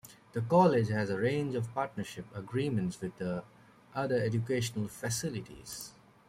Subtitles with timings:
[0.33, 3.13] The college has a range of partnership agreements with
[3.93, 5.91] other educational facilities.